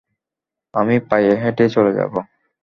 [0.73, 2.19] আমি পায়ে হেঁটেই চলে যাবো।